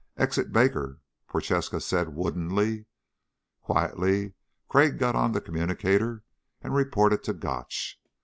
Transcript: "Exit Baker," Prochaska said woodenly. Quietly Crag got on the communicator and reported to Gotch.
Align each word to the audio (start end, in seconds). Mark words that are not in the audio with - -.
"Exit 0.17 0.51
Baker," 0.51 0.99
Prochaska 1.27 1.79
said 1.79 2.15
woodenly. 2.15 2.87
Quietly 3.61 4.33
Crag 4.67 4.97
got 4.97 5.15
on 5.15 5.31
the 5.31 5.39
communicator 5.41 6.23
and 6.59 6.73
reported 6.73 7.21
to 7.25 7.33
Gotch. 7.33 8.01